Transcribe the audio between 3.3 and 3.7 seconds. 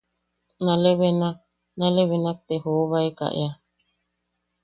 ea.